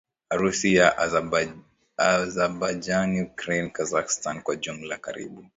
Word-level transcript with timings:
Urusi 0.33 0.69
Azabajani 2.09 3.21
Ukraine 3.29 3.69
Kazakhstan 3.77 4.41
Kwa 4.43 4.55
jumla 4.55 4.97
karibu 4.97 5.45